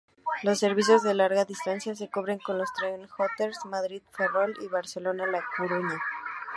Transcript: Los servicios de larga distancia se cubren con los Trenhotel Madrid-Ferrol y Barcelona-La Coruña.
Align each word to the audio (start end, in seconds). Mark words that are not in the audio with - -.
Los 0.41 0.57
servicios 0.57 1.03
de 1.03 1.13
larga 1.13 1.45
distancia 1.45 1.93
se 1.93 2.09
cubren 2.09 2.39
con 2.39 2.57
los 2.57 2.73
Trenhotel 2.73 3.51
Madrid-Ferrol 3.65 4.55
y 4.59 4.67
Barcelona-La 4.67 5.43
Coruña. 5.55 5.99